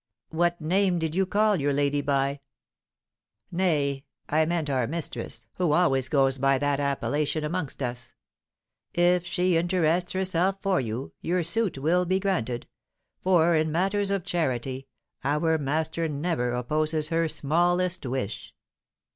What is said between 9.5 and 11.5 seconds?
interests herself for you, your